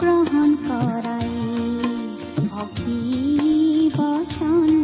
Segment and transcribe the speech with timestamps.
[0.00, 1.30] গ্ৰহণ কৰাই
[2.50, 3.00] ভক্তি
[3.96, 4.75] বচন।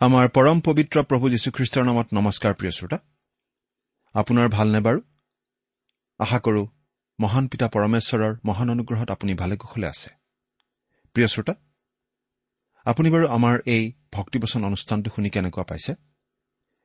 [0.00, 2.98] আমাৰ পৰম পবিত্ৰ প্ৰভু যীশুখ্ৰীষ্টৰ নামত নমস্কাৰ প্ৰিয় শ্ৰোতা।
[4.14, 5.00] আপোনাৰ ভালনে বাৰু?
[6.18, 6.62] আশা কৰো
[7.18, 10.10] মহান পিতা পৰমেশ্বৰৰ মহান অনুগ্ৰহত আপুনি ভালে কুশলে আছে।
[11.12, 11.54] প্ৰিয় শ্ৰোতা
[12.84, 15.92] আপুনি বাৰু আমাৰ এই ভক্তিবচন অনুষ্ঠানটো শুনি কেনেকুৱা পাইছে?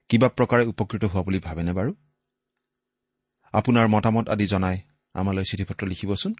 [0.09, 1.91] কিবা প্ৰকাৰে উপকৃত হোৱা বুলি ভাবেনে বাৰু?
[3.53, 4.77] আপোনাৰ মতামত আদি জনাই
[5.13, 6.35] আমালৈ চিঠি পত্ৰ লিখিবচোন।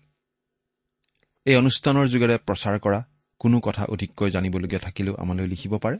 [1.46, 3.00] এই অনুষ্ঠানৰ যোগেৰে প্ৰচাৰ কৰা
[3.40, 6.00] কোনো কথা অধিককৈ জানিবলগীয়া থাকিলেও আমালৈ লিখিব পাৰে।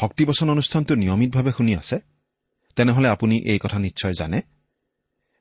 [0.00, 1.96] ভক্তিবচন অনুষ্ঠানটো নিয়মিতভাৱে শুনি আছে?
[2.76, 4.38] তেনেহলে আপুনি এই কথা নিশ্চয় জানে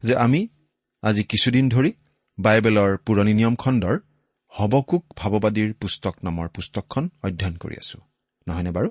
[0.04, 0.48] যে আমি
[1.02, 1.92] আজি কিছুদিন ধৰি
[2.38, 3.96] বাইবেলৰ পুৰণি নিয়ম খণ্ডৰ
[4.48, 8.00] হবকুক ভাৱবাদীৰ পুস্তক নামৰ পুস্তকখন অধ্যয়ন কৰি আছো
[8.48, 8.90] নহয়নে বাৰু?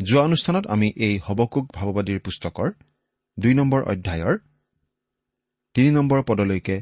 [0.00, 2.68] যোৱা অনুষ্ঠানত আমি এই হবকুক ভাৱবাদীৰ পুস্তকৰ
[3.38, 4.38] দুই নম্বৰ অধ্যায়ৰ
[5.74, 6.76] তিনি নম্বৰ পদলৈকে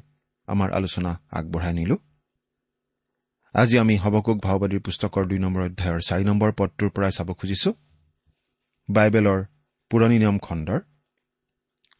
[0.46, 1.96] আমাৰ আলোচনা আগবঢ়াই নিলো।
[3.54, 7.70] আজি আমি হবকুক ভাওবাদীৰ পুস্তকৰ দুই নম্বৰ অধ্যায়ৰ চাৰি নম্বৰ পদটোৰ পৰাই চাব খুজিছো।
[8.88, 9.40] বাইবেলৰ
[9.90, 10.80] পুৰণি নিয়ম খণ্ডৰ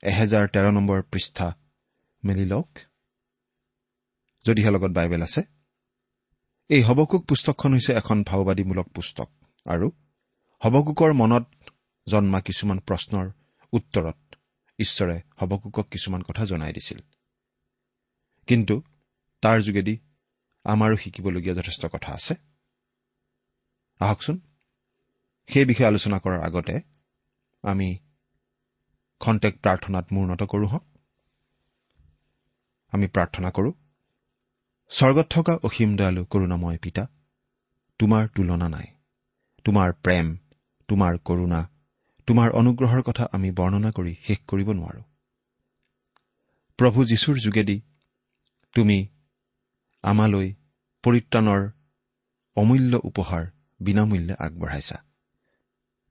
[0.03, 1.47] এহেজাৰ তেৰ নম্বৰ পৃষ্ঠা
[2.23, 2.71] মেলি লওক।
[4.45, 5.43] যদিহে লগত বাইবেল আছে
[6.71, 9.29] এই হবকুক পুস্তকখন হৈছে এখন ভাওবাদীমূলক পুস্তক
[9.67, 9.87] আৰু
[10.63, 11.45] হবকুকৰ মনত
[12.07, 13.27] জন্মা কিছুমান প্ৰশ্নৰ
[13.73, 14.19] উত্তৰত
[14.79, 16.99] ঈশ্বৰে হবকুকক কিছুমান কথা জনাই দিছিল।
[18.49, 18.75] কিন্তু
[19.43, 19.95] তাৰ যোগেদি
[20.65, 22.35] আমাৰো শিকিবলগীয়া যথেষ্ট কথা আছে।
[24.01, 24.37] আহকচোন
[25.49, 26.75] সেই বিষয়ে আলোচনা কৰাৰ আগতে
[27.65, 27.89] আমি
[29.21, 30.85] খন্তেক প্ৰাৰ্থনাত মূৰ্ণত কৰোঁ হওক
[32.93, 33.73] আমি প্ৰাৰ্থনা কৰোঁ
[34.93, 37.05] স্বৰ্গত থকা অসীম দয়ালু কৰোণাময় পিতা
[38.01, 38.87] তোমাৰ তুলনা নাই
[39.65, 40.27] তোমাৰ প্ৰেম
[40.89, 41.61] তোমাৰ কৰোণা
[42.29, 45.03] তোমাৰ অনুগ্ৰহৰ কথা আমি বৰ্ণনা কৰি শেষ কৰিব নোৱাৰো।
[46.79, 47.77] প্ৰভু যীশুৰ যোগেদি
[48.77, 48.99] তুমি
[50.05, 50.49] আমালৈ
[51.03, 51.71] পৰিত্ৰাণৰ
[52.57, 53.47] অমূল্য উপহাৰ
[53.81, 54.97] বিনামূল্যে আগবঢ়াইছা।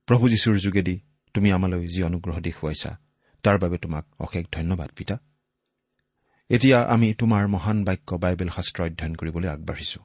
[0.06, 1.00] প্ৰভু যীশুৰ যোগেদি
[1.34, 2.98] তুমি আমালৈ যি অনুগ্ৰহ দেখুৱাইছা
[3.42, 5.18] তাৰ বাবে তোমাক অশেষ ধন্যবাদ পিতা।
[6.48, 10.00] এতিয়া আমি তোমাৰ মহান বাক্য বাইবেল শাস্ত্ৰ অধ্যয়ন কৰিবলৈ আগবাঢ়িছো।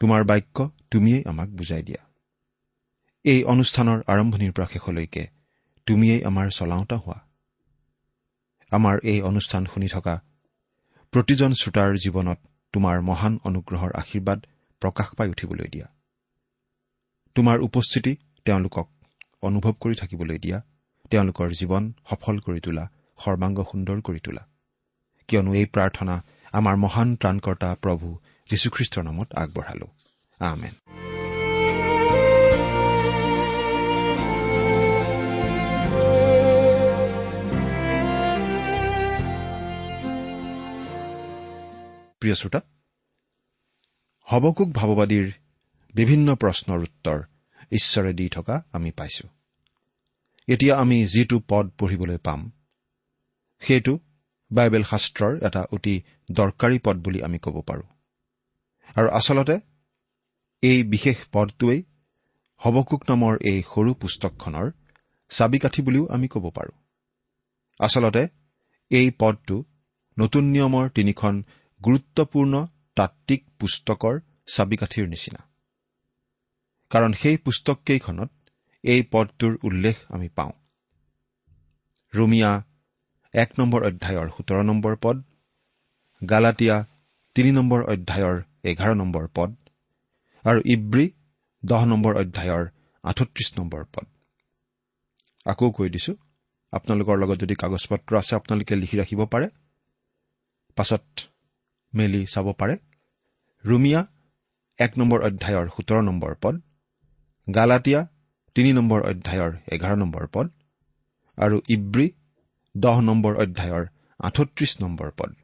[0.00, 2.02] তোমাৰ বাক্য তুমিয়েই আমাক বুজাই দিয়া।
[3.24, 5.26] এই অনুষ্ঠানৰ আৰম্ভণিৰ পৰা শেষলৈকে
[5.86, 7.18] তুমিয়েই আমাৰ চলাওঁতা হোৱা।
[8.70, 10.22] আমাৰ এই অনুষ্ঠান শুনি থকা
[11.10, 12.38] প্ৰতিজন শ্ৰোতাৰ জীৱনত
[12.72, 14.38] তোমাৰ মহান অনুগ্ৰহৰ আশীৰ্বাদ
[14.80, 15.86] প্ৰকাশ পাই উঠিবলৈ দিয়া।
[17.34, 18.88] তোমাৰ উপস্থিতি তেওঁলোকক
[19.42, 20.60] অনুভৱ কৰি থাকিবলৈ দিয়া।
[21.10, 22.84] তেওঁলোকৰ জীৱন সফল কৰি তোলা
[23.18, 24.46] সৰ্বাংগ সুন্দৰ কৰি তোলা।
[25.28, 26.22] কিয়নো এই প্ৰাৰ্থনা
[26.52, 28.18] আমাৰ মহান ত্ৰাণকৰ্তা প্ৰভু
[28.50, 29.86] যীশুখ্ৰীষ্টৰ নামত আগবঢ়ালো।
[30.40, 30.74] আমেন।
[42.22, 42.60] প্ৰিয় শ্ৰোতা
[44.28, 45.26] হবকুক ভাৱবাদীৰ
[45.94, 47.18] বিভিন্ন প্ৰশ্নৰ উত্তৰ
[47.72, 49.26] ঈশ্বৰে দি থকা আমি পাইছো।
[50.48, 52.40] এতিয়া আমি যিটো পদ পঢ়িবলৈ পাম
[53.62, 53.98] সেইটো
[54.50, 55.94] বাইবেল শাস্ত্ৰৰ এটা অতি
[56.32, 57.86] দৰকাৰী পদ বুলি আমি ক'ব পাৰোঁ।
[58.96, 59.56] আৰু আচলতে
[60.62, 61.80] এই বিশেষ পদটোৱেই
[62.60, 64.66] হবকুক নামৰ এই সৰু পুস্তকখনৰ
[65.30, 66.76] চাবিকাঠি বুলিও আমি ক'ব পাৰোঁ।
[67.80, 68.22] আচলতে
[68.90, 69.56] এই পদটো
[70.18, 71.34] নতুন নিয়মৰ তিনিখন
[71.80, 72.66] গুৰুত্বপূৰ্ণ
[72.96, 74.14] তাত্বিক পুস্তকৰ
[74.46, 75.40] চাবিকাঠিৰ নিচিনা।
[76.90, 78.30] কাৰণ সেই পুস্তককেইখনত
[78.84, 80.52] এই পদটোৰ উল্লেখ আমি পাওঁ।
[82.14, 82.50] ৰুমিয়া
[83.34, 85.16] এক নম্বৰ অধ্যায়ৰ সোতৰ নম্বৰ পদ
[86.22, 86.76] গালাটীয়া
[87.36, 89.50] তিনি নম্বৰ অধ্যায়ৰ এঘাৰ নম্বৰ পদ
[90.44, 91.06] আৰু ইব্ৰী
[91.62, 92.64] দহ নম্বৰ অধ্যায়ৰ
[93.04, 94.06] আঠত্ৰিশ নম্বৰ পদ।
[95.46, 96.12] আকৌ কৈ দিছো
[96.72, 99.48] আপোনালোকৰ লগত যদি কাগজ পত্ৰ আছে আপোনালোকে লিখি ৰাখিব পাৰে।
[100.76, 101.04] পাছত
[101.94, 102.76] মেলি চাব পাৰে।
[103.64, 104.06] ৰুমিয়া
[104.78, 106.60] এক নম্বৰ অধ্যায়ৰ সোতৰ নম্বৰ পদ।
[107.54, 108.06] গালাটীয়া
[108.54, 110.46] তিনি নম্বৰ অধ্যায়ৰ এঘাৰ নম্বৰ পদ।
[111.38, 112.10] আৰু ইব্ৰী
[112.76, 113.86] দহ নম্বৰ অধ্যায়ৰ
[114.18, 115.34] আঠত্ৰিশ নম্বৰ পদ।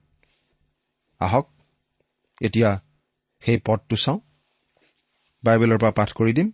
[1.18, 1.46] আহক
[2.40, 2.80] এতিয়া
[3.40, 4.20] সেই পদটো চাওঁ।
[5.44, 6.50] বাইবেলৰ পৰা পাঠ কৰি দিম।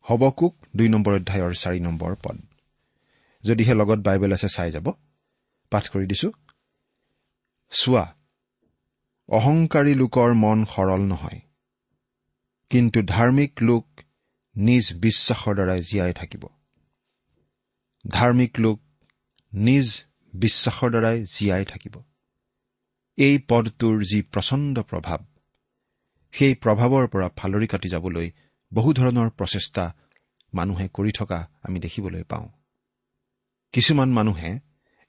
[0.00, 2.36] হবকুক দুই নম্বৰ অধ্যায়ৰ চাৰি নম্বৰ পদ।
[3.44, 4.92] যদিহে লগত বাইবেল আছে চাই যাব।
[5.70, 6.32] পাঠ কৰি দিছো।
[7.70, 8.14] চোৱা
[9.28, 11.40] অহংকাৰী লোকৰ মন সৰল নহয়।
[12.70, 13.86] কিন্তু ধাৰ্মিক লোক
[14.56, 16.46] নিজ বিশ্বাসৰ দ্বাৰাই জীয়াই থাকিব।
[18.10, 18.80] ধাৰ্মিক লোক
[19.52, 20.04] নিজ
[20.34, 22.02] বিশ্বাসৰ দ্বাৰাই জীয়াই থাকিব।
[23.16, 25.18] এই পদটোৰ যি প্ৰচণ্ড প্ৰভাৱ
[26.32, 28.30] সেই প্ৰভাৱৰ পৰা ফালৰি কাটি যাবলৈ
[28.74, 29.94] বহু ধৰণৰ প্ৰচেষ্টা
[30.54, 32.48] মানুহে কৰি থকা আমি দেখিবলৈ পাওঁ।
[33.72, 34.58] কিছুমান মানুহে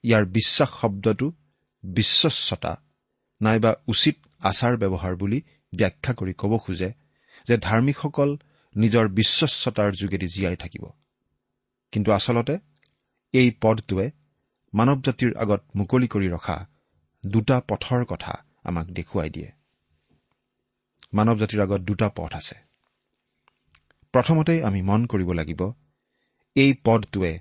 [0.02, 1.32] ইয়াৰ বিশ্বাস শব্দটো
[1.82, 2.85] বিশ্বস্বতা
[3.40, 5.42] নাইবা উচিত আচাৰ ব্যৱহাৰ বুলি
[5.74, 6.92] ব্যাখ্যা কৰি ক'ব খোজে
[7.48, 8.36] যে ধাৰ্মিকসকল
[8.76, 10.84] নিজৰ বিশ্বস্বতাৰ যোগেদি জীয়াই থাকিব।
[11.92, 12.58] কিন্তু আচলতে
[13.32, 14.10] এই পদটোৱে
[14.74, 16.66] মানৱ জাতিৰ আগত মুকলি কৰি ৰখা
[17.26, 19.50] দুটা পথৰ কথা আমাক দেখুৱাই দিয়ে।
[21.14, 22.56] মানৱ জাতিৰ আগত দুটা পথ আছে।
[24.12, 25.60] প্ৰথমতেই আমি মন কৰিব লাগিব
[26.56, 27.32] এই পদটোৱে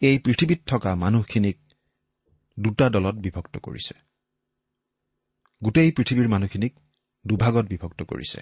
[0.00, 1.58] এই পৃথিৱীত থকা মানুহখিনিক
[2.60, 4.05] দুটা দলত বিভক্ত কৰিছে।
[5.62, 6.74] গোটেই পৃথিৱীৰ মানুহখিনিক
[7.26, 8.40] দুভাগত বিভক্ত কৰিছে।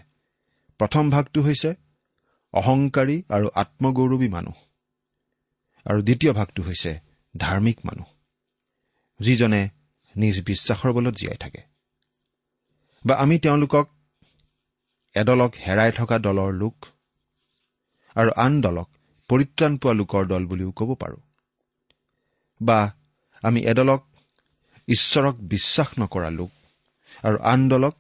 [0.81, 1.75] প্ৰথম ভাগটো হৈছে
[2.55, 4.57] অহংকাৰী আৰু আত্মগৌৰৱী মানুহ।
[5.87, 7.01] আৰু দ্বিতীয় ভাগটো হৈছে
[7.37, 8.07] ধাৰ্মিক মানুহ
[9.21, 9.71] যিজনে
[10.17, 11.63] নিজ বিশ্বাসৰ বলত জীয়াই থাকে।
[13.07, 13.87] বা আমি তেওঁলোকক
[15.15, 16.87] এদলক হেৰাই থকা দলৰ লোক
[18.15, 18.89] আৰু আন দলক
[19.29, 21.23] পৰিত্ৰাণ পোৱা লোকৰ দল বুলিও ক'ব পাৰোঁ।
[22.61, 22.93] বা
[23.43, 24.03] আমি এদলক
[24.89, 26.51] ঈশ্বৰক বিশ্বাস নকৰা লোক
[27.25, 27.97] আৰু আন দলক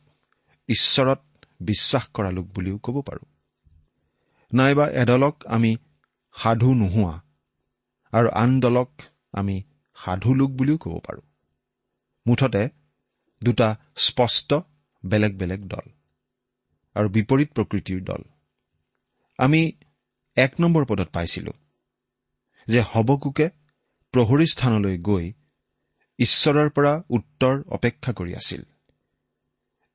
[0.69, 1.21] ঈশ্বৰত
[1.61, 3.26] বিশ্বাস কৰা লোক বুলিও ক'ব পাৰোঁ।
[4.53, 5.76] নাইবা এদলক আমি
[6.35, 7.15] সাধু নোহোৱা
[8.12, 8.91] আৰু আন দলক
[9.32, 9.56] আমি
[9.94, 11.25] সাধু লোক বুলিও ক'ব পাৰোঁ।
[12.26, 12.69] মুঠতে
[13.43, 14.55] দুটা স্পষ্ট
[15.05, 15.87] বেলেগ বেলেগ দল
[16.97, 18.22] আৰু বিপৰীত প্ৰকৃতিৰ দল।
[19.39, 19.72] আমি
[20.37, 21.53] এক নম্বৰ পদত পাইছিলো
[22.69, 23.46] যে হবকুকে
[24.15, 25.32] প্ৰহৰী স্থানলৈ গৈ
[26.19, 28.63] ঈশ্বৰৰ পৰা উত্তৰ অপেক্ষা কৰি আছিল।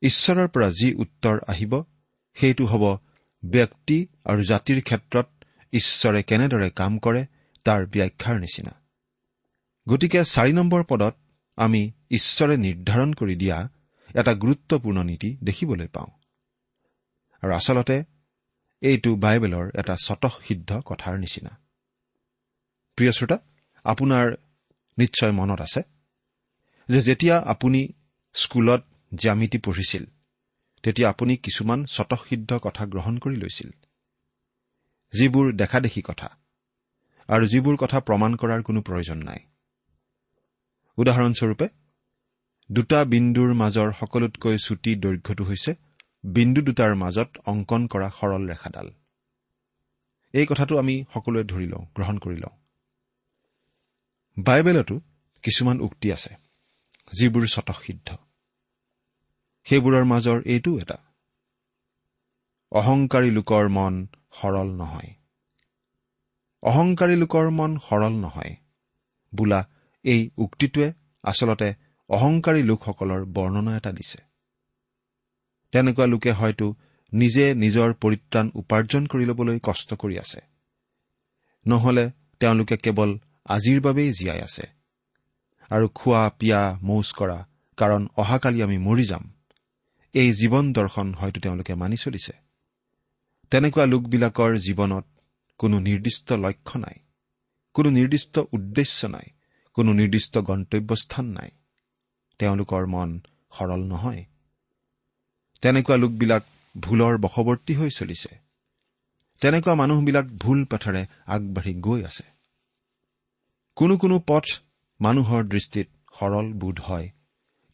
[0.01, 1.83] ঈশ্বৰৰ পৰা যি উত্তৰ আহিব
[2.33, 2.97] সেইটো হ'ব
[3.45, 7.25] ব্যক্তি আৰু জাতিৰ ক্ষেত্ৰত ঈশ্বৰে কেনেদৰে কাম কৰে
[7.63, 8.81] তাৰ ব্যাখ্যাৰ নিচিনা।
[9.89, 11.15] গতিকে চাৰি নম্বৰ পদত
[11.55, 13.69] আমি ঈশ্বৰে নিৰ্ধাৰণ কৰি দিয়া
[14.15, 16.07] এটা গুৰুত্বপূৰ্ণ নীতি দেখিবলৈ পাওঁ।
[17.41, 18.03] আৰু আচলতে
[18.81, 21.61] এইটো বাইবেলৰ এটা স্বতঃসিদ্ধ কথাৰ নিচিনা।
[22.95, 23.37] প্ৰিয় শ্ৰোতা
[23.83, 24.35] আপোনাৰ
[24.97, 25.81] নিশ্চয় মনত আছে
[26.89, 27.87] যে যেতিয়া আপুনি
[28.33, 30.03] স্কুলত জ্যামিতি পঢ়িছিল
[30.83, 33.69] তেতিয়া আপুনি কিছুমান স্বতঃসিদ্ধ কথা গ্ৰহণ কৰি লৈছিল।
[35.13, 36.29] যিবোৰ দেখাদেখি কথা
[37.29, 39.39] আৰু যিবোৰ কথা প্ৰমাণ কৰাৰ কোনো প্ৰয়োজন নাই।
[40.97, 41.67] উদাহৰণস্বৰূপে
[42.69, 45.71] দুটা বিন্দুৰ মাজৰ সকলোতকৈ চুটি দৈৰ্ঘ্যটো হৈছে
[46.23, 48.87] বিন্দু দুটাৰ মাজত অংকন কৰা সৰল ৰেখাডাল।
[50.33, 52.55] এই কথাটো আমি সকলোৱে ধৰি লওঁ গ্ৰহণ কৰি লওঁ।
[54.37, 54.95] বাইবেলতো
[55.43, 56.31] কিছুমান উক্তি আছে
[57.13, 58.28] যিবোৰ স্বতঃসিদ্ধ।
[59.69, 60.97] সেইবোৰৰ মাজৰ এইটো এটা।
[62.71, 65.13] অহংকাৰী লোকৰ মন সৰল নহয়।
[66.63, 68.55] অহংকাৰী লোকৰ মন সৰল নহয়।
[69.35, 69.67] বোলা
[70.03, 71.73] এই উক্তিটোৱে আচলতে
[72.09, 74.19] অহংকাৰী লোকসকলৰ বৰ্ণনা এটা দিছে।
[75.71, 76.75] তেনেকুৱা লোকে হয়তো
[77.13, 80.41] নিজে নিজৰ পৰিত্ৰাণ উপাৰ্জন কৰি ল'বলৈ কষ্ট কৰি আছে।
[81.67, 84.67] নহলে তেওঁলোকে কেৱল আজিৰ বাবেই জীয়াই আছে।
[85.71, 87.45] আৰু খোৱা পিয়া মৌজ কৰা
[87.77, 89.38] কাৰণ অহাকালি আমি মৰি যাম।
[90.13, 92.33] এই জীৱন দৰ্শন হয়তো তেওঁলোকে মানি চলিছে।
[93.51, 95.05] তেনেকুৱা লোকবিলাকৰ জীৱনত
[95.57, 96.99] কোনো নিৰ্দিষ্ট লক্ষ্য নাই
[97.73, 99.27] কোনো নিৰ্দিষ্ট উদ্দেশ্য নাই
[99.73, 101.49] কোনো নিৰ্দিষ্ট গন্তব্যস্থান নাই।
[102.39, 103.19] তেওঁলোকৰ মন
[103.51, 104.25] সৰল নহয়।
[105.61, 106.43] তেনেকুৱা লোকবিলাক
[106.79, 108.31] ভুলৰ বশৱৰ্তী হৈ চলিছে।
[109.41, 112.23] তেনেকুৱা মানুহবিলাক ভুল পথেৰে আগবাঢ়ি গৈ আছে।
[113.75, 114.43] কোনো কোনো পথ
[115.01, 115.87] মানুহৰ দৃষ্টিত
[116.19, 117.09] সৰল বোধ হয়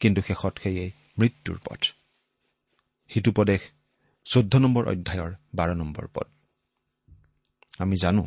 [0.00, 1.95] কিন্তু শেষত সেয়ে মৃত্যুৰ পথ।
[3.10, 3.62] সিটোপদেশ
[4.26, 6.26] চৈধ্য নম্বৰ অধ্যায়ৰ বাৰ নম্বৰ পদ।
[7.78, 8.24] আমি জানো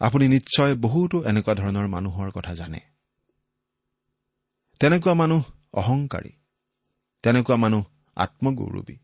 [0.00, 2.80] আপুনি নিশ্চয় বহুতো এনেকুৱা ধৰণৰ মানুহৰ কথা জানে।
[4.80, 5.42] তেনেকুৱা মানুহ
[5.72, 6.32] অহংকাৰী
[7.24, 7.82] তেনেকুৱা মানুহ
[8.16, 8.96] আত্মগৌৰৱী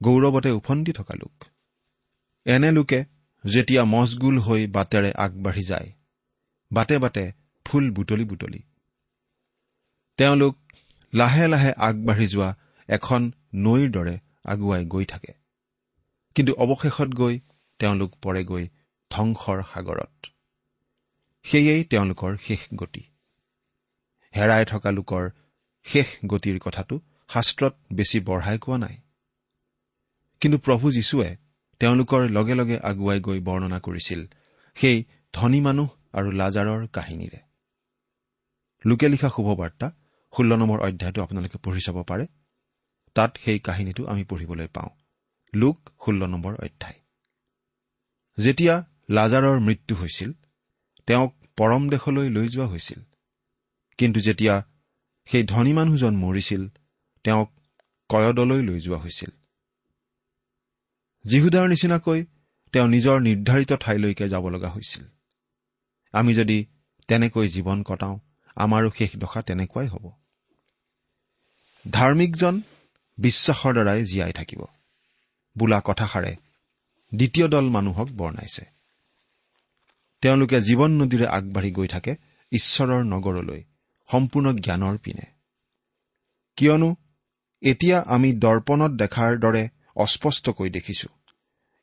[0.00, 1.44] গৌৰৱতে উফন্দি থকা লোক।
[2.46, 3.00] এনে লোকে
[3.44, 5.88] যেতিয়া মজগুল হৈ বাটেৰে আগবাঢ়ি যায়
[6.72, 7.24] বাটে বাটে
[7.66, 8.60] ফুল বুটলি বুটলি।
[10.18, 10.54] তেওঁলোক
[11.14, 12.50] লাহে লাহে আগবাঢ়ি যোৱা
[12.90, 15.32] এখন নৈৰ দৰে আগুৱাই গৈ থাকে।
[16.34, 17.40] কিন্তু অৱশেষত গৈ
[17.78, 18.64] তেওঁলোক পৰেগৈ
[19.10, 20.26] ধ্বংসৰ সাগৰত।
[21.42, 23.02] সেয়েই তেওঁলোকৰ শেষ গতি।
[24.34, 25.30] হেৰাই থকা লোকৰ
[25.86, 28.96] শেষ গতিৰ কথাটো শাস্ত্ৰত বেছি বঢ়াই কোৱা নাই।
[30.40, 31.36] কিন্তু প্ৰভু যীশুৱে
[31.80, 34.20] তেওঁলোকৰ লগে লগে আগুৱাই গৈ বৰ্ণনা কৰিছিল
[34.76, 35.04] সেই
[35.34, 37.40] ধনী মানুহ আৰু লাজাৰৰ কাহিনীৰে।
[38.86, 39.86] লোকে লিখা শুভবাৰ্তা
[40.36, 42.26] ষোল্ল নম্বৰ অধ্যায়টো আপোনালোকে পঢ়ি চাব পাৰে।
[43.14, 44.90] তাত সেই কাহিনীটো আমি পঢ়িবলৈ পাওঁ।
[45.54, 47.00] লোক ষোল্ল নম্বৰ অধ্যায়।
[48.38, 50.32] যেতিয়া লাজাৰৰ মৃত্যু হৈছিল
[51.06, 53.02] তেওঁক পৰম দেশলৈ লৈ যোৱা হৈছিল।
[53.98, 54.62] কিন্তু যেতিয়া
[55.26, 56.68] সেই ধনী মানুহজন মৰিছিল
[57.24, 57.52] তেওঁক
[58.08, 59.30] কয়দলৈ লৈ যোৱা হৈছিল।
[61.24, 62.24] যীহুদাৰ নিচিনাকৈ
[62.72, 65.04] তেওঁ নিজৰ নিৰ্ধাৰিত ঠাইলৈকে যাব লগা হৈছিল।
[66.12, 66.66] আমি যদি
[67.08, 68.18] তেনেকৈ জীৱন কটাওঁ
[68.56, 70.12] আমাৰো শেষ দশা তেনেকুৱাই হ'ব।
[71.90, 72.60] ধাৰ্মিকজন
[73.20, 74.60] বিশ্বাসৰ দ্বাৰাই জীয়াই থাকিব।
[75.56, 76.32] বোলা কথাষাৰে
[77.12, 78.64] দ্বিতীয় দল মানুহক বৰ্ণাইছে।
[80.22, 82.12] তেওঁলোকে জীৱন নদীৰে আগবাঢ়ি গৈ থাকে
[82.52, 83.60] ঈশ্বৰৰ নগৰলৈ
[84.08, 85.26] সম্পূৰ্ণ জ্ঞানৰ পিনে।
[86.58, 86.90] কিয়নো
[87.62, 89.62] এতিয়া আমি দৰ্পণত দেখাৰ দৰে
[89.96, 91.08] অস্পষ্টকৈ দেখিছো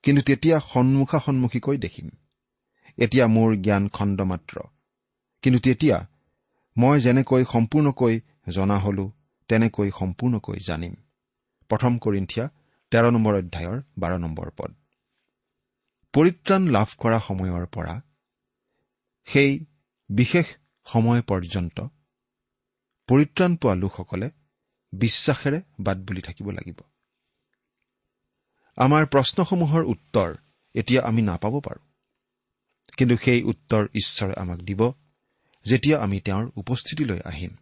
[0.04, 2.08] কিন্তু তেতিয়া সন্মুখা সন্মুখীকৈ দেখিম।
[2.98, 4.56] এতিয়া মোৰ জ্ঞান খণ্ড মাত্ৰ
[5.44, 5.98] কিন্তু তেতিয়া
[6.78, 8.16] মই যেনেকৈ সম্পূৰ্ণকৈ
[8.50, 9.06] জনা হলো
[9.50, 10.94] তেনেকৈ সম্পূৰ্ণকৈ জানিম।
[11.70, 12.50] প্ৰথম কৰিন্ঠিয়া
[12.92, 14.76] তেৰ নম্বৰ অধ্যায়ৰ বাৰ নম্বৰ পদ।
[16.14, 18.02] পৰিত্ৰাণ লাভ কৰা সময়ৰ পৰা
[19.26, 19.66] সেই
[20.10, 20.46] বিশেষ
[20.86, 21.82] সময় পৰ্যন্ত
[23.08, 24.32] পৰিত্ৰাণ পোৱা লোকসকলে
[24.92, 26.80] বিশ্বাসেৰে বাট বুলি থাকিব লাগিব।
[28.76, 30.36] আমাৰ প্ৰশ্নসমূহৰ উত্তৰ
[30.74, 31.84] এতিয়া আমি নাপাব পাৰোঁ।
[32.98, 34.92] কিন্তু সেই উত্তৰ ঈশ্বৰে আমাক দিব
[35.66, 37.56] যেতিয়া আমি তেওঁৰ উপস্থিতিলৈ আহিম।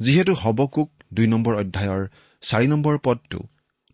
[0.00, 2.02] যিহেতু হবকুক দুই নম্বৰ অধ্যায়ৰ
[2.42, 3.38] চাৰি নম্বৰ পদটো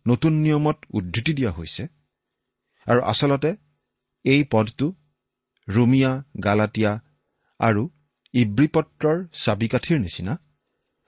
[0.07, 1.83] নতুন নিয়মত উদ্ধৃতি দিয়া হৈছে।
[2.87, 3.51] আৰু আচলতে
[4.25, 4.93] এই পদটো
[5.67, 6.11] ৰুমিয়া
[6.43, 6.91] গালাটীয়া
[7.59, 7.89] আৰু
[8.33, 10.33] ইব্ৰীপত্ৰৰ চাবিকাঠিৰ নিচিনা।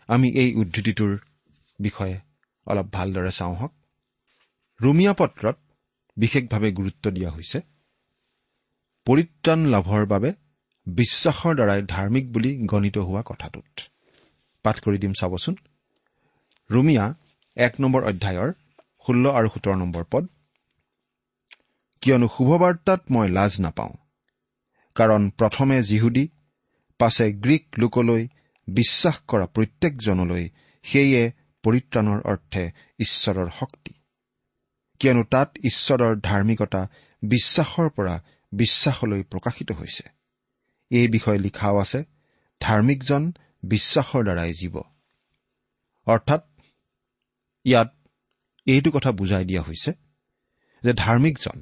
[0.09, 1.11] আমি এই উদ্ধৃতিটোৰ
[1.79, 2.15] বিষয়ে
[2.67, 3.73] অলপ ভালদৰে চাওঁ হওক।
[4.79, 5.57] ৰুমিয়া পত্ৰত
[6.17, 7.59] বিশেষভাৱে গুৰুত্ব দিয়া হৈছে
[9.07, 10.29] পৰিত্ৰাণ লাভৰ বাবে
[10.87, 13.73] বিশ্বাসৰ দ্বাৰাই ধাৰ্মিক বুলি গণিত হোৱা কথাটোত।
[14.65, 15.55] পাঠ কৰি দিম চাবচোন।
[16.71, 17.05] ৰুমিয়া
[17.57, 18.49] এক নম্বৰ অধ্যায়ৰ
[19.07, 20.23] ষোল্ল আৰু সোতৰ নম্বৰ পদ।
[22.01, 23.93] কিয়নো শুভবাৰ্তাত মই লাজ নাপাওঁ
[24.95, 26.25] কাৰণ প্ৰথমে যিহুদী
[26.99, 28.27] পাছে গ্ৰীক লোকলৈ
[28.67, 30.49] বিশ্বাস কৰা প্ৰত্যেকজনলৈ
[30.85, 31.23] সেয়ে
[31.63, 32.63] পৰিত্ৰাণৰ অৰ্থে
[32.99, 33.93] ঈশ্বৰৰ শক্তি।
[34.99, 36.81] কিয়নো তাত ঈশ্বৰৰ ধাৰ্মিকতা
[37.23, 38.15] বিশ্বাসৰ পৰা
[38.51, 40.03] বিশ্বাসলৈ প্ৰকাশিত হৈছে।
[40.91, 41.99] এই বিষয়ে লিখাও আছে
[42.61, 43.23] ধাৰ্মিকজন
[43.63, 44.75] বিশ্বাসৰ দ্বাৰাই জীৱ।
[46.07, 46.41] অৰ্থাৎ
[47.65, 47.89] ইয়াত
[48.67, 49.91] এইটো কথা বুজাই দিয়া হৈছে
[50.83, 51.57] যে ধাৰ্মিকজন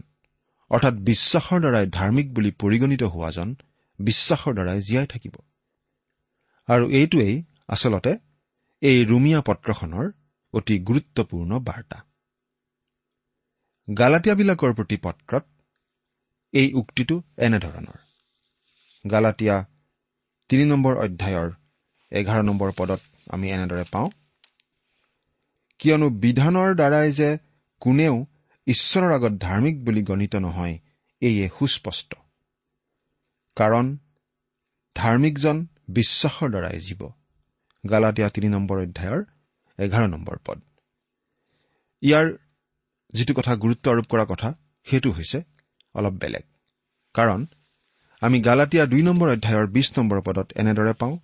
[0.71, 3.49] অৰ্থাৎ বিশ্বাসৰ দ্বাৰাই ধাৰ্মিক বুলি পৰিগণিত হোৱাজন
[3.99, 5.35] বিশ্বাসৰ দ্বাৰাই জীয়াই থাকিব।
[6.67, 7.35] আৰু এইটোৱেই
[7.67, 8.11] আচলতে
[8.81, 10.05] এই ৰুমিয়া পত্ৰখনৰ
[10.53, 11.97] অতি গুৰুত্বপূৰ্ণ বাৰ্তা।
[13.87, 15.43] গালাটীয়াবিলাকৰ প্ৰতি পত্ৰত
[16.53, 17.99] এই উক্তিটো এনেধৰণৰ।
[19.05, 19.57] গালাটীয়া
[20.49, 21.49] তিনি নম্বৰ অধ্যায়ৰ
[22.11, 24.09] এঘাৰ নম্বৰ পদত আমি এনেদৰে পাওঁ
[25.79, 27.29] কিয়নো বিধানৰ দ্বাৰাই যে
[27.81, 28.25] কোনেও
[28.67, 30.79] ঈশ্বৰৰ আগত ধাৰ্মিক বুলি গণিত নহয়
[31.21, 32.15] এয়ে সুস্পষ্ট।
[33.55, 33.97] কাৰণ
[34.95, 37.01] ধাৰ্মিকজন বিশ্বাসৰ দ্বাৰাই জীৱ।
[37.89, 39.21] গালাটীয়া তিনি নম্বৰ অধ্যায়ৰ
[39.79, 40.59] এঘাৰ নম্বৰ পদ।
[42.01, 42.37] ইয়াৰ
[43.13, 44.49] যিটো কথা গুৰুত্ব আৰোপ কৰা কথা
[44.87, 45.43] সেইটো হৈছে
[45.93, 46.45] অলপ বেলেগ।
[47.13, 47.45] কাৰণ
[48.21, 51.15] আমি গালাটীয়া দুই নম্বৰ অধ্যায়ৰ বিশ নম্বৰ পদত এনেদৰে পাওঁ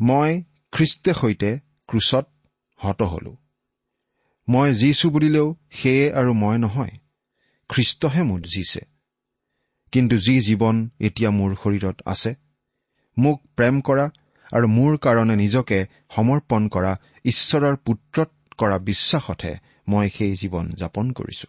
[0.00, 1.50] মই খ্ৰীষ্টে সৈতে
[1.88, 2.26] ক্ৰুচত
[2.84, 3.32] হত হলো।
[4.48, 6.94] মই জীছো বুলিলেও সেয়ে আৰু মই নহয়
[7.70, 8.82] খ্ৰীষ্টহে মোক জিছে
[9.92, 12.30] কিন্তু যি জীৱন এতিয়া মোৰ শৰীৰত আছে
[13.16, 14.06] মোক প্ৰেম কৰা
[14.52, 15.78] আৰু মোৰ কাৰণে নিজকে
[16.14, 16.92] সমৰ্পণ কৰা
[17.24, 19.54] ঈশ্বৰৰ পুত্ৰত কৰা বিশ্বাসতহে
[19.88, 21.48] মই সেই জীৱন যাপন কৰিছো।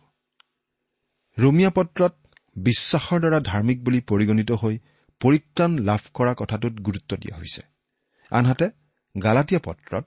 [1.38, 2.14] ৰোমিয়া পত্ৰত
[2.56, 4.76] বিশ্বাসৰ দ্বাৰা ধাৰ্মিক বুলি পৰিগণিত হৈ
[5.22, 7.62] পৰিত্ৰাণ লাভ কৰা কথাটোত গুৰুত্ব দিয়া হৈছে।
[8.32, 8.66] আনহাতে
[9.16, 10.06] গালাটীয়া পত্ৰত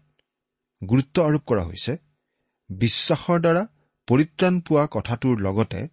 [0.86, 1.96] গুৰুত্ব আৰোপ কৰা হৈছে।
[2.70, 3.62] বিশ্বাসৰ দ্বাৰা
[4.08, 5.88] পৰিত্ৰাণ পোৱা কথাটোৰ লগতে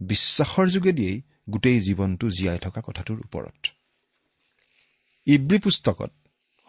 [0.00, 3.66] বিশ্বাসৰ যোগেদিয়েই গোটেই জীৱনটো জীয়াই থকা কথাটোৰ ওপৰত।
[5.26, 6.10] ইব্ৰী পুস্তকত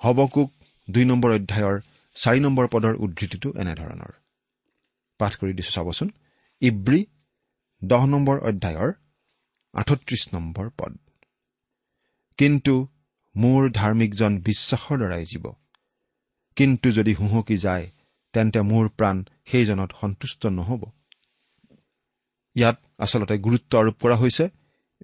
[0.01, 0.50] হবকুক
[0.89, 1.81] দুই নম্বৰ অধ্যায়ৰ
[2.15, 4.13] চাৰি নম্বৰ পদৰ উদ্ধৃতিটো এনেধৰণৰ।
[5.19, 6.10] পাঠ কৰি দিছো চাবচোন।
[6.62, 7.05] ইব্ৰী
[7.84, 8.91] দহ নম্বৰ অধ্যায়ৰ
[9.74, 10.98] আঠত্ৰিশ নম্বৰ পদ।
[12.38, 12.88] কিন্তু
[13.36, 15.45] মোৰ ধাৰ্মিকজন বিশ্বাসৰ দ্বাৰাই জীৱ
[16.55, 17.91] কিন্তু যদি হুহকি যায়
[18.33, 20.91] তেন্তে মোৰ প্ৰাণ সেইজনত সন্তুষ্ট নহ'ব।
[22.55, 24.50] ইয়াত আচলতে গুৰুত্ব আৰোপ কৰা হৈছে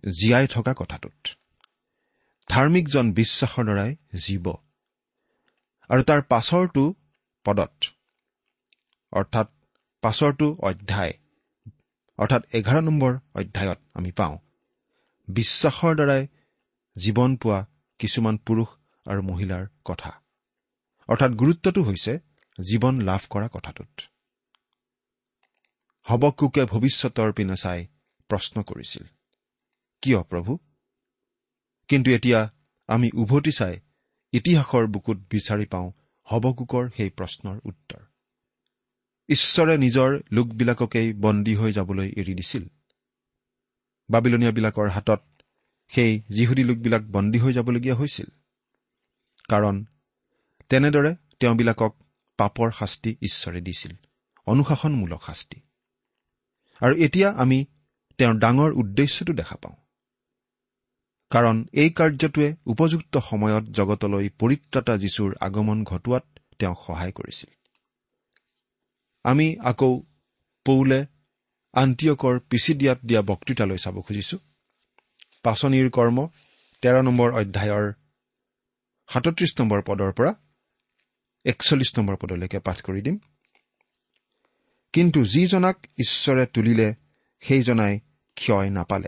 [0.10, 1.27] জীয়াই থকা কথাটোত।
[2.48, 4.53] ধাৰ্মিকজন বিশ্বাসৰ দ্বাৰাই জীৱ।
[5.89, 6.93] আৰু তাৰ পাছৰটো
[7.46, 7.84] পদত।
[9.12, 9.48] অৰ্থাৎ
[10.01, 11.13] পাছৰটো অধ্যায়।
[12.17, 14.38] অৰ্থাৎ এঘাৰ নম্বৰ অধ্যায়ত আমি পাওঁ
[15.27, 16.27] বিশ্বাসৰ দ্বাৰাই
[16.98, 17.65] জীৱন পোৱা
[18.00, 18.67] কিছুমান পুৰুষ
[19.10, 20.21] আৰু মহিলাৰ কথা।
[21.12, 22.20] অৰ্থাৎ গুৰুত্বটো হৈছে
[22.60, 24.01] জীৱন লাভ কৰা কথাটোত।
[26.01, 27.88] হবকুকে ভৱিষ্যতৰ পিনে চাই
[28.27, 29.03] প্ৰশ্ন কৰিছিল
[30.01, 30.58] কিয় প্ৰভু?
[31.88, 32.50] কিন্তু এতিয়া
[32.88, 33.80] আমি উভতি চাই
[34.32, 35.91] ইতিহাসৰ বুকুত বিচাৰি পাওঁ
[36.24, 38.00] হবকুকৰ সেই প্ৰশ্নৰ উত্তৰ।
[39.30, 42.63] ঈশ্বৰে নিজৰ লোকবিলাককেই বন্দী হৈ যাবলৈ এৰি দিছিল।
[44.10, 45.21] বাবিলনীয়াবিলাকৰ হাতত
[45.88, 48.26] সেই যিহুদী লোকবিলাক বন্দী হৈ যাবলগীয়া হৈছিল।
[49.50, 49.86] কাৰণ
[50.71, 51.93] তেনেদৰে তেওঁবিলাকক
[52.39, 53.93] পাপৰ শাস্তি ঈশ্বৰে দিছিল
[54.47, 55.57] অনুশাসনমূলক শাস্তি।
[56.81, 57.65] আৰু এতিয়া আমি
[58.17, 59.75] তেওঁৰ ডাঙৰ উদ্দেশ্যটো দেখা পাওঁ।
[61.31, 66.25] কাৰণ এই কাৰ্যটোৱে উপযুক্ত সময়ত জগতলৈ পৰিত্ৰাতা যীশুৰ আগমন ঘটোৱাত
[66.60, 67.51] তেওঁক সহায় কৰিছিল।
[69.23, 70.01] আমি আকৌ
[70.65, 71.05] পৌলে
[71.73, 74.38] আন্তিয়কৰ পিছিদিয়াত দিয়া বক্তৃতালৈ চাব খুজিছো।
[75.43, 76.17] পাচনিৰ কৰ্ম
[76.81, 77.93] তেৰ নম্বৰ অধ্যায়ৰ
[79.10, 80.34] সাতত্ৰিশ নম্বৰ পদৰ পৰা
[81.45, 83.17] একচল্লিছ নম্বৰ পদলৈকে পাঠ কৰি দিম।
[84.93, 86.95] কিন্তু যিজনাক ঈশ্বৰে তুলিলে
[87.41, 87.99] সেইজনাই
[88.36, 89.08] ক্ষয় নাপালে।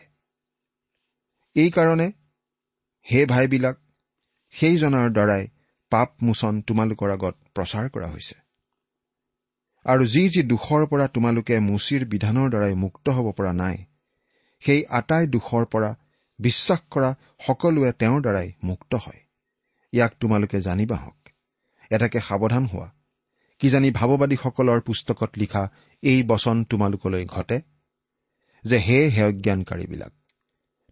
[1.56, 2.12] এইকাৰণে
[3.12, 3.78] হে ভাইবিলাক
[4.52, 5.48] সেইজনাৰ দ্বাৰাই
[5.90, 8.36] পাপ মোচন তোমালোকৰ আগত প্ৰচাৰ কৰা হৈছে।
[9.84, 13.78] আৰু যি যি দোষৰ পৰা তোমালোকে মুচিৰ বিধানৰ দ্বাৰাই মুক্ত হ'ব পৰা নাই
[14.60, 15.96] সেই আটাই দোষৰ পৰা
[16.40, 17.16] বিশ্বাস কৰা
[17.48, 19.20] সকলোৱে তেওঁৰ দ্বাৰাই মুক্ত হয়।
[19.92, 21.23] ইয়াক তোমালোকে জানিবা হওক
[21.90, 22.92] এটাকে সাৱধান হোৱা।
[23.60, 25.70] কিজানি ভাৱবাদীসকলৰ পুস্তকত লিখা
[26.02, 27.62] এই বচন তোমালোকলৈ ঘটে?
[28.66, 30.12] যে হে হেয়জ্ঞানকাৰীবিলাক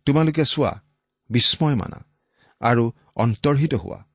[0.06, 0.82] তোমালোকে চোৱা
[1.30, 2.06] বিস্ময় মানা
[2.60, 4.06] আৰু অন্তৰ্হিত হোৱা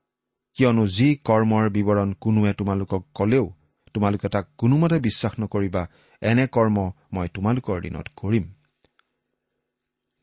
[0.54, 3.52] কিয়নো যি কৰ্মৰ বিৱৰণ কোনোৱে তোমালোকক কলেও
[3.94, 5.88] তোমালোকে তাক কোনোমতে বিশ্বাস নকৰিবা
[6.20, 8.54] এনে কৰ্ম মই তোমালোকৰ দিনত কৰিম।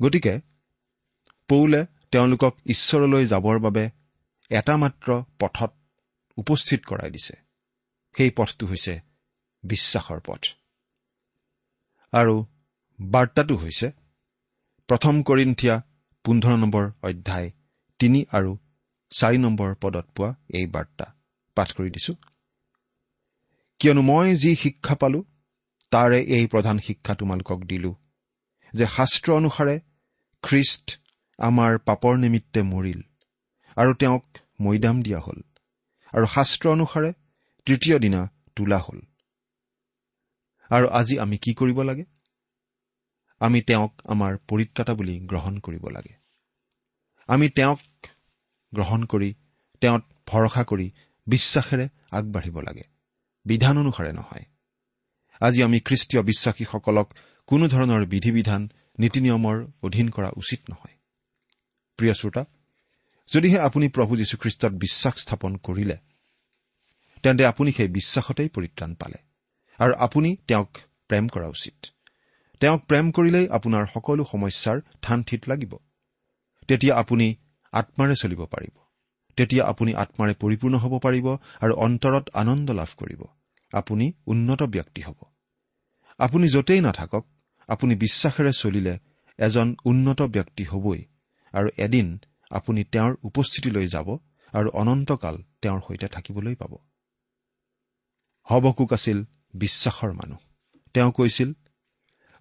[0.02, 0.42] গতিকে
[1.50, 3.90] পৌলে তেওঁলোকক ঈশ্বৰলৈ যাবৰ বাবে
[4.50, 5.72] এটা মাত্ৰ পথত
[6.38, 7.36] উপস্থিত কৰাই দিছে।
[8.16, 9.00] সেই পথটো হৈছে
[9.64, 10.42] বিশ্বাসৰ পথ।
[12.14, 12.36] আৰু
[13.02, 13.92] বাৰ্তাটো হৈছে
[14.90, 15.82] প্ৰথম কৰিন্থিয়া
[16.26, 17.52] পোন্ধৰ নম্বৰ অধ্যায়
[18.00, 18.58] তিনি আৰু
[19.12, 21.06] চাৰি নম্বৰ পদত পোৱা এই বাৰ্তা।
[21.56, 22.14] পাঠ কৰি দিছো।
[23.80, 25.24] কিয়নো মই যি শিক্ষা পালো
[25.92, 27.96] তাৰে এই প্ৰধান শিক্ষা তোমালোকক দিলো
[28.74, 29.80] যে শাস্ত্ৰ অনুসাৰে
[30.44, 30.86] খ্ৰীষ্ট
[31.38, 33.02] আমাৰ পাপৰ নিমিত্তে মৰিল
[33.76, 34.26] আৰু তেওঁক
[34.62, 35.42] মৈদাম দিয়া হ'ল।
[36.14, 37.14] আৰু শাস্ত্ৰ অনুসাৰে
[37.66, 39.00] তৃতীয় দিনা তোলা হ'ল।
[40.70, 42.06] আৰু আজি আমি কি কৰিব লাগে?
[43.40, 46.14] আমি তেওঁক আমাৰ পৰিত্ৰাতা বুলি গ্ৰহণ কৰিব লাগে।
[47.28, 47.80] আমি তেওঁক
[48.74, 49.34] গ্ৰহণ কৰি
[49.82, 50.92] তেওঁত ভৰসা কৰি
[51.28, 52.84] বিশ্বাসেৰে আগবাঢ়িব লাগে।
[53.46, 54.46] বিধান অনুসাৰে নহয়।
[55.42, 57.14] আজি আমি খ্ৰীষ্টীয় বিশ্বাসীসকলক
[57.48, 60.96] কোনো ধৰণৰ বিধি বিধান নীতি নিয়মৰ অধীন কৰা উচিত নহয়।
[61.98, 62.46] প্ৰিয় শ্ৰোতা
[63.32, 65.98] যদিহে আপুনি প্ৰভু যীশুখ্ৰীষ্টত বিশ্বাস স্থাপন কৰিলে
[67.24, 69.18] তেন্তে আপুনি সেই বিশ্বাসতেই পৰিত্ৰাণ পালে।
[69.80, 71.86] আৰু আপুনি তেওঁক প্ৰেম কৰা উচিত।
[72.60, 75.76] তেওঁক প্ৰেম কৰিলেই আপোনাৰ সকলো সমস্যাৰ থান থিত লাগিব।
[76.68, 77.36] তেতিয়া আপুনি
[77.72, 78.76] আত্মাৰে চলিব পাৰিব।
[79.38, 81.28] তেতিয়া আপুনি আত্মাৰে পৰিপূৰ্ণ হ'ব পাৰিব
[81.60, 83.22] আৰু অন্তৰত আনন্দ লাভ কৰিব।
[83.72, 85.20] আপুনি উন্নত ব্যক্তি হ'ব।
[86.18, 87.26] আপুনি য'তেই নাথাকক
[87.68, 89.00] আপুনি বিশ্বাসেৰে চলিলে
[89.38, 91.06] এজন উন্নত ব্যক্তি হ'বই
[91.54, 92.20] আৰু এদিন
[92.54, 94.18] আপুনি তেওঁৰ উপস্থিতিলৈ যাব
[94.54, 96.78] আৰু অনন্তকাল তেওঁৰ সৈতে থাকিবলৈ পাব।
[98.44, 100.38] হবকুক আছিল বিশ্বাসৰ মানুহ।
[100.94, 101.54] তেওঁ কৈছিল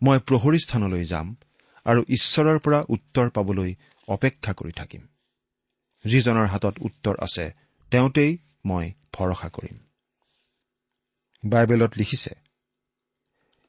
[0.03, 1.37] মই প্ৰহৰী স্থানলৈ যাম
[1.85, 3.75] আৰু ঈশ্বৰৰ পৰা উত্তৰ পাবলৈ
[4.09, 5.09] অপেক্ষা কৰি থাকিম।
[6.05, 7.55] যিজনৰ হাতত উত্তৰ আছে
[7.91, 9.79] তেওঁতেই মই ভৰসা কৰিম।
[11.45, 12.35] বাইবেলত লিখিছে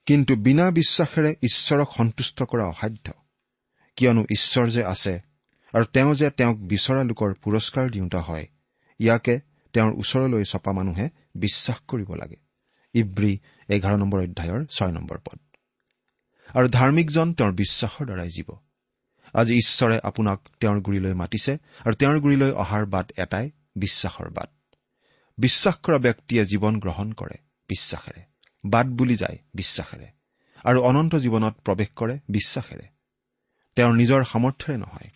[0.06, 3.12] কিন্তু বিনা বিশ্বাসেৰে ঈশ্বৰক সন্তুষ্ট কৰা অসাধ্য।
[3.96, 5.33] কিয়নো ঈশ্বৰ যে আছে
[5.74, 8.48] আৰু তেওঁ যে তেওঁক বিচৰা লোকৰ পুৰস্কাৰ দিওঁতা হয়
[9.00, 9.42] ইয়াকে
[9.74, 12.36] তেওঁৰ ওচৰলৈ চপা মানুহে বিশ্বাস কৰিব লাগে।
[12.94, 15.40] ইব্ৰী এঘাৰ নম্বৰ অধ্যায়ৰ ছয় নম্বৰ পদ।
[16.54, 18.50] আৰু ধাৰ্মিকজন তেওঁৰ বিশ্বাসৰ দ্বাৰাই জীৱ।
[19.34, 21.54] আজি ঈশ্বৰে আপোনাক তেওঁৰ গুৰিলৈ মাতিছে
[21.86, 24.76] আৰু তেওঁৰ গুৰিলৈ অহাৰ বাট এটাই বিশ্বাসৰ বাট।
[25.38, 27.36] বিশ্বাস কৰা ব্যক্তিয়ে জীৱন গ্ৰহণ কৰে
[27.68, 28.24] বিশ্বাসেৰে।
[28.66, 30.08] বাট বুলি যায় বিশ্বাসেৰে।
[30.64, 32.88] আৰু অনন্ত জীৱনত প্ৰৱেশ কৰে বিশ্বাসেৰে।
[33.76, 35.10] তেওঁৰ নিজৰ সামৰ্থ্যৰে নহয়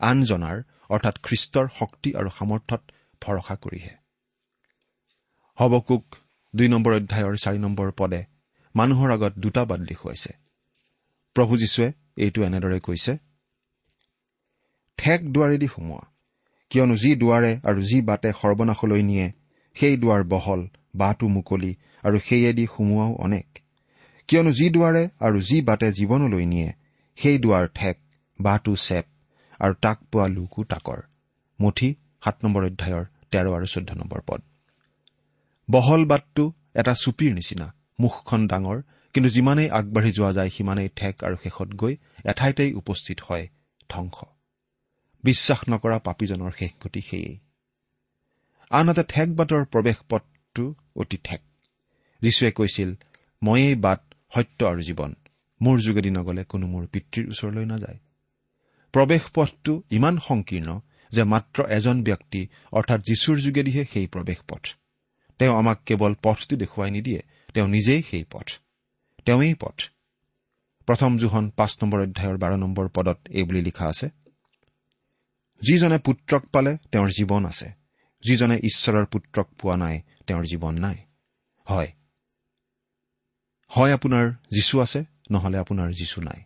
[0.00, 0.56] আনজনাৰ
[0.90, 2.82] অৰ্থাৎ খ্ৰীষ্টৰ শক্তি আৰু সামৰ্থ্যত
[3.22, 3.94] ভৰসা কৰিহে।
[5.58, 6.04] হবকুক
[6.54, 8.24] দুই নম্বৰ অধ্যায়ৰ চাৰি নম্বৰ পদে
[8.74, 10.32] মানুহৰ আগত দুটা বাট দেখুৱাইছে।
[11.36, 13.12] প্ৰভু যীশুৱে এইটো এনেদৰে কৈছে
[14.98, 16.02] ঠেক দুৱাৰেদি সোমোৱা
[16.70, 19.26] কিয়নো যি দুৱাৰে আৰু যি বাটে সৰ্বনাশলৈ নিয়ে
[19.76, 20.60] সেই দুৱাৰ বহল
[20.94, 21.72] বাটো মুকলি
[22.04, 23.46] আৰু সেয়েদি সোমোৱাও অনেক।
[24.28, 26.68] কিয়নো যি দুৱাৰে আৰু যি বাটে জীৱনলৈ নিয়ে
[27.18, 27.96] সেই দুৱাৰ ঠেক
[28.40, 29.06] বাটো চেপ।
[29.60, 31.00] আৰু তাক পোৱা লোকো তাকৰ।
[31.60, 31.94] মুঠি
[32.24, 34.40] সাত নম্বৰ অধ্যায়ৰ তেৰ আৰু চৈধ্য নম্বৰ পদ।
[35.70, 38.82] বহল বাটটো এটা চুপিৰ নিচিনা মুখখন ডাঙৰ
[39.14, 43.48] কিন্তু যিমানেই আগবাঢ়ি যোৱা যায় সিমানেই ঠেক আৰু শেষত গৈ এঠাইতেই উপস্থিত হয়
[43.88, 44.18] ধ্বংস।
[45.24, 47.38] বিশ্বাস নকৰা পাপীজনৰ শেষ গতি সেয়েই।
[48.70, 51.40] আনহাতে ঠেক বাটৰ প্ৰৱেশ পথটো অতি ঠেক।
[52.22, 52.94] যীশুৱে কৈছিল
[53.42, 54.00] ময়েই বাট
[54.34, 55.14] সত্য আৰু জীৱন।
[55.62, 57.98] মোৰ যোগেদি নগলে কোনো মোৰ পিতৃৰ ওচৰলৈ নাযায়।
[58.92, 64.66] প্ৰৱেশ পথটো ইমান সংকীৰ্ণ যে মাত্ৰ এজন ব্যক্তি অৰ্থাৎ যীশুৰ যোগেদিহে সেই প্ৰৱেশ পথ
[65.38, 67.22] তেওঁ আমাক কেৱল পথটো দেখুৱাই নিদিয়ে
[67.54, 68.48] তেওঁ নিজেই সেই পথ।
[69.24, 69.80] তেওঁৱেই পথ।
[70.86, 74.08] প্ৰথম জোহন পাঁচ নম্বৰ অধ্যায়ৰ বাৰ নম্বৰ পদত এই বুলি লিখা আছে
[75.60, 77.70] যিজনে পুত্ৰক পালে তেওঁৰ জীৱন আছে।
[78.22, 80.96] যিজনে ঈশ্বৰৰ পুত্ৰক পোৱা নাই তেওঁৰ জীৱন নাই।
[81.70, 81.92] হয়।
[83.66, 86.42] হয় আপোনাৰ যীশু আছে নহলে আপোনাৰ যীশু নাই।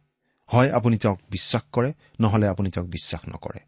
[0.47, 3.61] হয় আপুনি তেওঁক বিশ্বাস কৰে নহলে আপুনি তেওঁক বিশ্বাস নকৰে।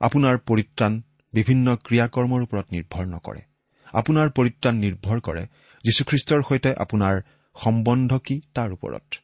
[0.00, 3.42] আপোনাৰ পৰিত্ৰাণ বিভিন্ন ক্ৰিয়াকৰ্মৰ ওপৰত নিৰ্ভৰ নকৰে।
[3.86, 5.46] আপোনাৰ পৰিত্ৰাণ নিৰ্ভৰ কৰে
[5.84, 7.22] যীশুখ্ৰীষ্টৰ সৈতে আপোনাৰ
[7.56, 9.14] সম্বন্ধ কি তাৰ ওপৰত।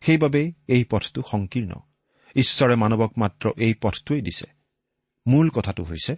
[0.00, 1.72] সেইবাবেই এই পথটো সংকীৰ্ণ।
[2.34, 4.46] ঈশ্বৰে মানৱক মাত্ৰ এই পথটোৱেই দিছে।
[5.26, 6.16] মূল কথাটো হৈছে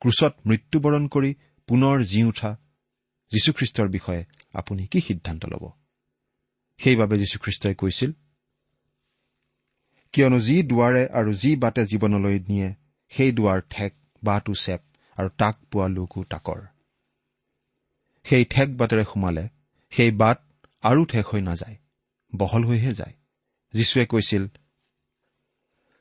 [0.00, 1.34] ক্ৰুচত মৃত্যুবৰণ কৰি
[1.66, 2.56] পুনৰ জি উঠা
[3.30, 5.70] যীশুখ্ৰীষ্টৰ বিষয়ে আপুনি কি সিদ্ধান্ত ল'ব?
[6.78, 8.12] সেইবাবে যীশুখ্ৰীষ্টই কৈছিল
[10.12, 12.68] কিয়নো যি দুৱাৰে আৰু যি বাটে জীৱনলৈ নিয়ে
[13.12, 13.92] সেই দুৱাৰ ঠেক
[14.22, 14.80] বাটো চেপ
[15.16, 16.60] আৰু তাক পোৱা লোকো তাকৰ।
[18.24, 19.48] সেই ঠেক বাটেৰে সোমালে
[19.90, 20.38] সেই বাট
[20.82, 21.76] আৰু ঠেক হৈ নাযায়
[22.36, 23.14] বহল হৈহে যায়।
[23.74, 24.44] যীশুৱে কৈছিল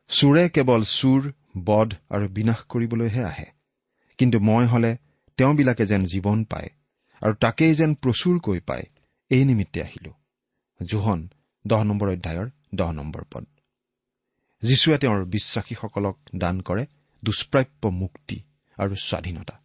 [0.10, 1.22] চোৰে কেৱল চোৰ
[1.66, 3.46] বধ আৰু বিনাশ কৰিবলৈহে আহে।
[4.18, 4.98] কিন্তু মই হলে
[5.38, 6.70] তেওঁবিলাকে যেন জীৱন পায়
[7.22, 8.86] আৰু তাকেই যেন প্ৰচুৰকৈ পায়।
[9.30, 10.12] এই নিমিত্তে আহিলো।
[10.80, 11.30] জোহন
[11.68, 13.46] দহ নম্বৰ অধ্যায়ৰ দহ নম্বৰ পদ।
[14.62, 16.86] যীশুৱে তেওঁৰ বিশ্বাসীসকলক দান কৰে
[17.26, 18.44] দুষ্প্ৰাপ্য মুক্তি
[18.78, 19.60] আৰু স্বাধীনতা।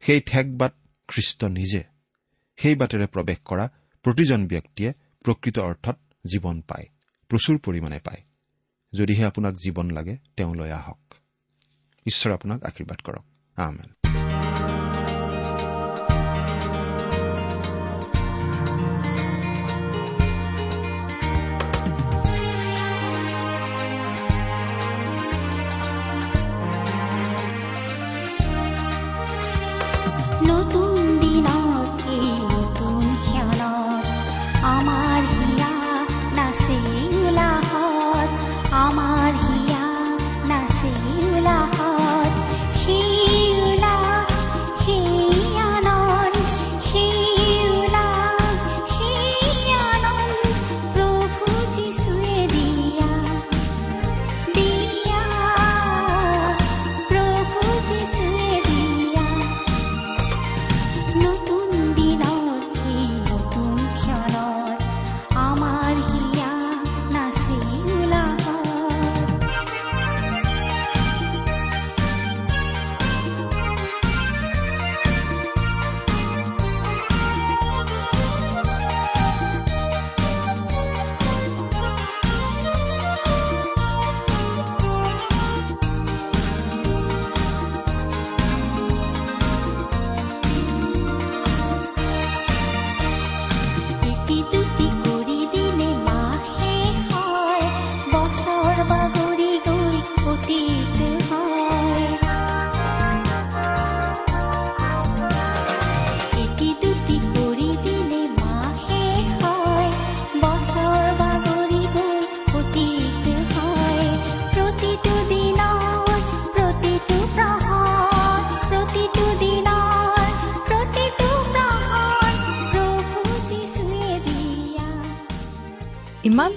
[0.00, 0.72] সেই ঠেক বাট
[1.08, 1.84] খ্ৰীষ্ট নিজে
[2.56, 3.68] সেই বাটেৰে প্ৰৱেশ কৰা
[4.02, 4.92] প্ৰতিজন ব্যক্তিয়ে
[5.24, 5.98] প্ৰকৃত অৰ্থত
[6.32, 6.86] জীৱন পায়
[7.28, 8.22] প্ৰচুৰ পৰিমাণে পায়।
[8.92, 11.14] যদিহে আপোনাক জীৱন লাগে তেওঁলৈ আহক।
[12.06, 13.24] ঈশ্বৰে আপোনাক আশীৰ্বাদ কৰক।
[13.56, 14.05] আমেন।